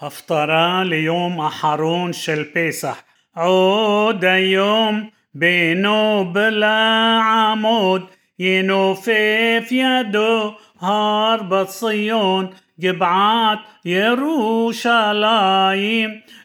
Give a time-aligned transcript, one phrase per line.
[0.00, 3.02] הפטרה ליום אחרון של פסח.
[3.36, 8.06] עוד היום בינו בלעמוד
[8.38, 12.46] ינופף ידו הר בציון
[12.80, 15.20] גבעת ירושלים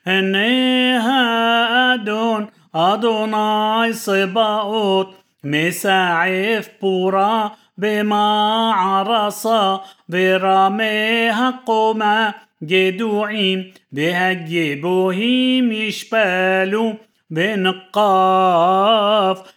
[0.05, 7.47] הנה האדון אדוני צבאות מסעף פורה
[7.77, 9.75] במערסה
[10.09, 12.31] ברמי הקומה
[12.66, 16.92] جدوعين بهجبوهم يشبالوا
[17.94, 18.62] بنقاف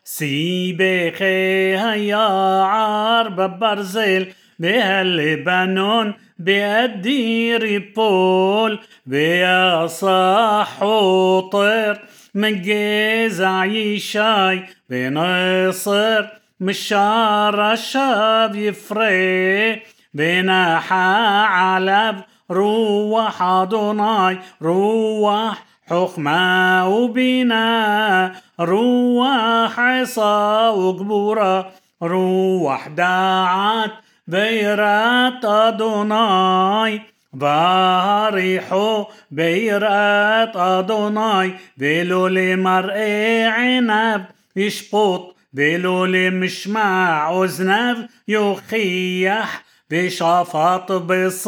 [0.03, 2.27] سيبخي هيا
[2.63, 4.27] عرب برزل
[4.59, 12.01] بهاللبنان بأدير بول بيصح وطير
[12.33, 16.25] من جزع يشاي بنصر
[16.59, 19.81] משרשיו יפרה
[20.13, 31.71] ונחה עליו רוח אדוני רוח חכמה ובינה רוח עצה וגבורה
[32.03, 33.91] רוח דעת
[34.27, 37.01] ויראת אדוני
[37.33, 51.47] והריחו ביראת אדוני ולא למראה עיניו يشبط بلو لمشمع أذنب يخيح بشفط بصدق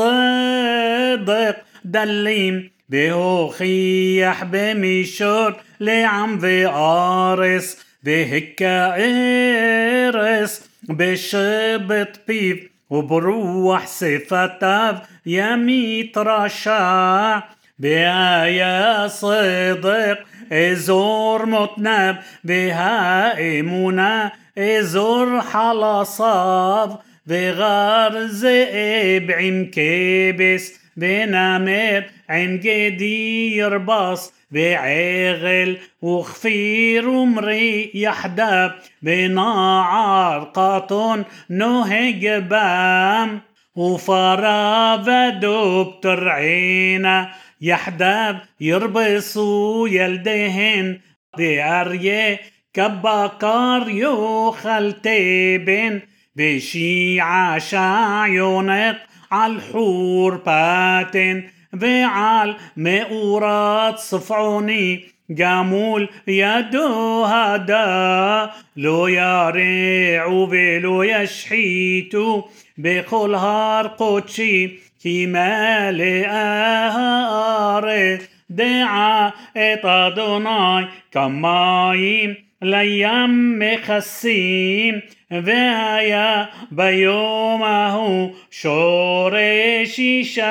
[1.85, 8.95] دليم بهوخيح بميشور لعم بآرس بهكا
[10.07, 12.59] إرس بشبط بيف
[12.89, 20.17] وبروح صفتاف يميت رشاع بآية صدق
[20.51, 26.89] إزور متنب بها إمونا إزور حلصاف
[27.29, 38.71] بغار زئب عم كبس بنمر عم جدي يربص بعغل وخفير ومري يحدب
[39.01, 43.41] بناعر قطن نهج بام
[43.75, 50.99] وفرا بدوب ترعينا يحدب يربصوا يلدهن
[51.37, 52.39] بأريه
[52.73, 56.01] كبكار يوخل تبن
[56.38, 58.96] بشيعة شعيونق
[59.30, 65.00] عالحور باتن ועל מאורת צפעוני
[65.34, 68.46] גמול ידו הדה
[68.76, 83.59] לא ירעו ולא ישחיתו בכל הר קודשי כי מלאה הארץ דעה את אדוני כמים לים
[83.59, 84.99] מכסים
[85.31, 90.41] והיה ביום ההוא שורש ישי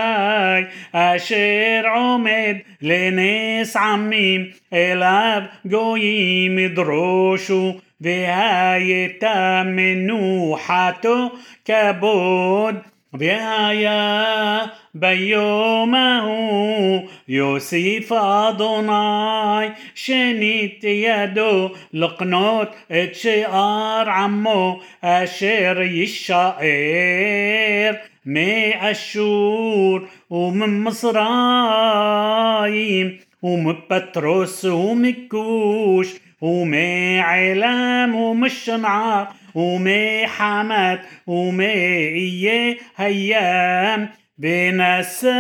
[0.93, 11.31] אשר עומד לנס עמים אליו גויים ידרושו והייתה מנוחתו
[11.65, 12.75] כבוד
[13.14, 26.54] והיה ביום ההוא יוסיף אדוני שנית ידו לקנות את שאר עמו אשר יישאר
[28.26, 30.00] מאשור
[30.32, 31.24] וממצרים
[33.44, 39.24] ומפטרוס ומכוש ומעלם ומשנער
[39.59, 44.09] ومحمد ومية هيام.
[44.39, 45.39] بنسانس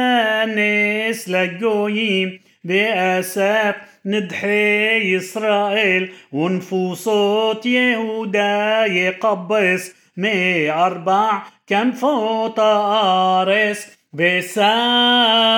[1.29, 3.75] للجويم بأساف
[4.06, 6.12] ندحي إسرائيل.
[6.33, 15.50] ونفوصوت يهودا يقبس مي أربع كان فوت آرس بسارة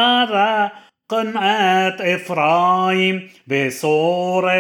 [1.11, 4.53] قنعت إفرايم بصور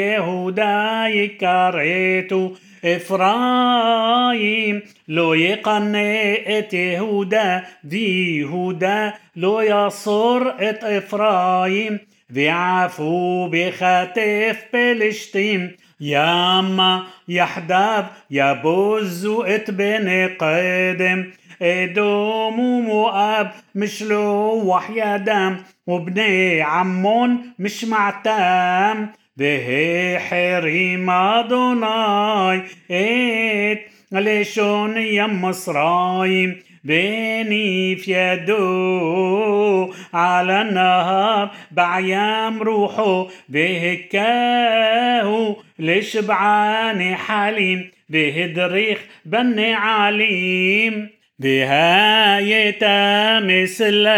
[0.00, 2.52] يهودا يكريتو
[2.84, 6.22] إفرايم لو يقنع
[6.72, 10.48] يهودا دي يهودا لو يصر
[10.84, 15.67] إفرايم אפרים ועפו בכתף פלשתים
[15.99, 21.23] ימה יחדיו יבוזו את בני קדם
[21.61, 23.45] אדום ומואב
[23.75, 25.55] משלוח ידם
[25.87, 29.05] ובני עמון משמעתם
[29.37, 32.57] בהחרים אדוני
[32.87, 33.77] את
[34.11, 36.53] לשון ים מצרים
[36.83, 43.26] בניף ידו على النهار بعيام روحه
[44.28, 54.08] بهكاهو لشبعان حليم بهدريخ بني عليم بهايتا مثل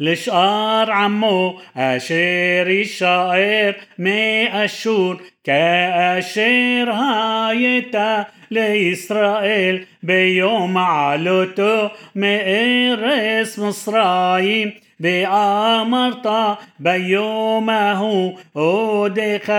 [0.00, 16.25] لشقار عمو أشير الشائر مي أشور كأشير هايتا لإسرائيل بيوم علوتو مئرس مصرايم ואמרת
[16.79, 19.49] ביום ההוא עודך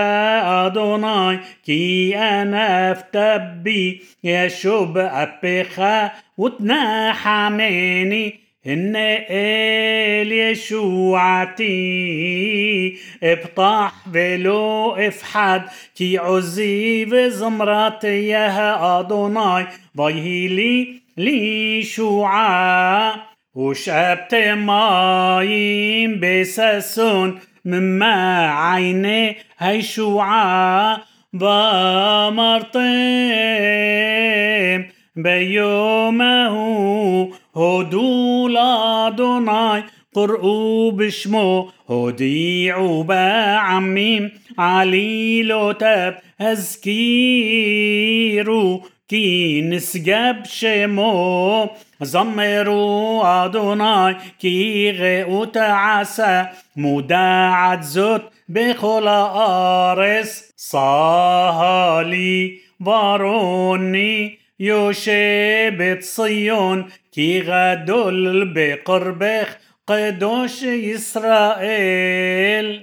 [0.41, 3.15] אדוני כי אנפת
[3.63, 5.81] בי ישוב אפיך
[6.37, 8.95] وتنحمني إن
[9.29, 11.67] إل يشوعتي
[13.23, 15.61] ابطح بلو افحد
[15.95, 19.67] كي عزي بزمرات ياها أدوناي
[19.97, 23.13] ضيه لي لي شوعا
[23.54, 31.02] وشبت مايم بسسون مما عيني هي شوعة
[31.32, 32.84] بمرطيم
[35.16, 36.54] بيومه
[37.56, 39.82] هدو لأدوناي
[40.14, 47.74] قرؤوا بشمو هديعوا بعميم عليلو تب هزكيرو
[49.07, 51.67] כי נשגב שמו
[52.01, 55.57] זמרו אדוני כי ראות
[56.01, 56.43] עשה
[56.75, 69.55] מודעת זאת בכל הארץ צהלי ורוני יושבת ציון כי גדול בקרבך
[69.85, 72.79] קדוש ישראל